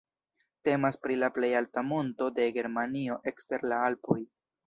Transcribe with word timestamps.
Temas 0.67 0.95
pri 1.03 1.17
la 1.23 1.27
plej 1.35 1.49
alta 1.59 1.83
monto 1.91 2.31
de 2.39 2.47
Germanio 2.57 3.21
ekster 3.35 3.69
la 3.75 3.83
Alpoj. 3.91 4.19